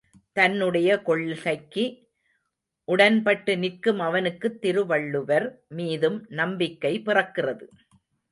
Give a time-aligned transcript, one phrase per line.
[0.31, 1.83] தன்னுடைய கொள்கைக்கு
[2.83, 5.63] உடன்பட்டு நிற்கும் அவனுக்குத் திருவள்ளுவர்
[5.67, 7.67] மீதும் நம்பிக்கை பிறக்கிறது.